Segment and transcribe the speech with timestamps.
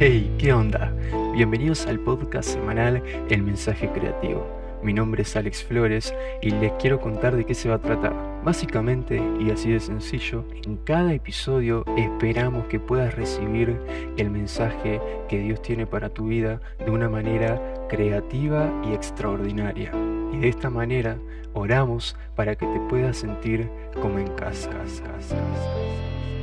[0.00, 0.94] Hey, ¿qué onda?
[1.34, 4.46] Bienvenidos al podcast semanal El Mensaje Creativo.
[4.80, 8.14] Mi nombre es Alex Flores y les quiero contar de qué se va a tratar.
[8.44, 13.76] Básicamente, y así de sencillo, en cada episodio esperamos que puedas recibir
[14.16, 19.90] el mensaje que Dios tiene para tu vida de una manera creativa y extraordinaria.
[20.32, 21.18] Y de esta manera
[21.54, 23.68] oramos para que te puedas sentir
[24.00, 24.70] como en casa.
[24.70, 26.37] casa, casa, casa.